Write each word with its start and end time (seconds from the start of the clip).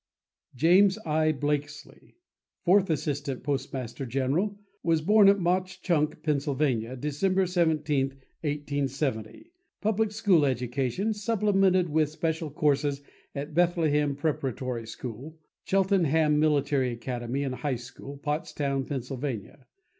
James 0.55 0.97
I. 1.05 1.31
Blakslee, 1.31 2.15
Fourth 2.63 2.89
Assistant 2.89 3.43
Postmaster 3.43 4.03
General, 4.07 4.57
was 4.81 4.99
born 4.99 5.29
at 5.29 5.37
Mauch 5.39 5.79
Chunk, 5.83 6.23
Pa., 6.23 6.37
December 6.95 7.45
17, 7.45 8.07
1870. 8.07 9.51
Public 9.79 10.11
school 10.11 10.43
education, 10.47 11.13
supplemented 11.13 11.89
with 11.89 12.09
special 12.09 12.49
courses 12.49 13.03
at 13.35 13.53
Bethlehem 13.53 14.15
Preparatory 14.15 14.87
School, 14.87 15.37
Cheltenham 15.65 16.39
Military 16.39 16.89
Academy 16.89 17.43
and 17.43 17.53
High 17.53 17.75
School, 17.75 18.17
Pottstown, 18.17 18.85
Pa. 18.85 19.57